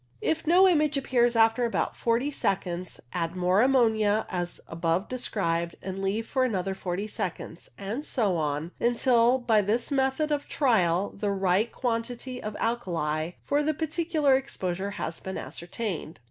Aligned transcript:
If 0.21 0.47
no 0.47 0.67
image 0.67 0.97
appears 0.97 1.35
after 1.35 1.63
about 1.63 1.95
forty 1.95 2.31
seconds, 2.31 2.99
add 3.13 3.35
more 3.35 3.61
ammonia 3.61 4.25
as 4.31 4.59
above 4.67 5.07
described, 5.07 5.75
and 5.79 6.01
leave 6.01 6.25
for 6.25 6.43
another 6.43 6.73
forty 6.73 7.05
seconds, 7.05 7.69
and 7.77 8.03
so 8.03 8.35
on, 8.35 8.71
until 8.79 9.37
by 9.37 9.61
this 9.61 9.91
method 9.91 10.31
of 10.31 10.47
trial 10.47 11.11
the 11.15 11.29
right 11.29 11.71
quantity 11.71 12.41
of 12.41 12.55
alkali 12.59 13.33
for 13.43 13.61
the 13.61 13.73
DEVELOPMENT 13.73 13.97
177 13.97 14.05
particular 14.05 14.35
exposure 14.35 14.91
has 14.99 15.19
been 15.19 15.37
ascertained. 15.37 16.19